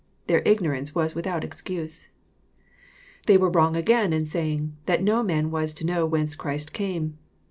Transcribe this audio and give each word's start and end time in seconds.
Their 0.25 0.41
ignorance 0.47 0.95
was 0.95 1.13
without 1.13 1.43
excuse. 1.43 2.07
They 3.27 3.37
were 3.37 3.51
wrong 3.51 3.75
again 3.75 4.13
in 4.13 4.25
saying" 4.25 4.75
that 4.87 5.03
no 5.03 5.21
man 5.21 5.51
was 5.51 5.73
to 5.73 5.85
know 5.85 6.07
whence 6.07 6.33
Christ 6.33 6.73
came." 6.73 7.19